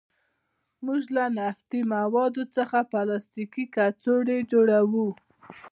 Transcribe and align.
موږ 0.85 1.03
له 1.15 1.25
نفتي 1.37 1.81
موادو 1.93 2.43
څخه 2.55 2.77
پلاستیکي 2.91 3.65
کڅوړې 3.75 4.39
جوړوو. 4.51 5.07